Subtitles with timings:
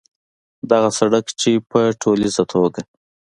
[0.71, 2.81] دغه سړک چې په ټولیزه توګه